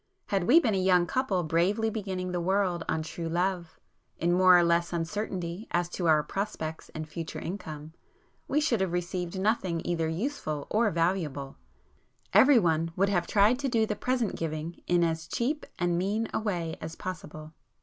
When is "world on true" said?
2.41-3.29